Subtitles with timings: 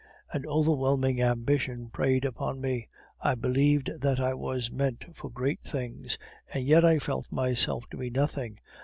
[0.31, 2.89] "An overweening ambition preyed upon me;
[3.21, 6.17] I believed that I was meant for great things,
[6.51, 8.57] and yet I felt myself to be nothing.